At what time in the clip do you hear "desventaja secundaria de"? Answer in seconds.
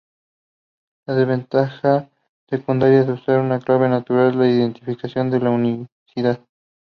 1.13-3.13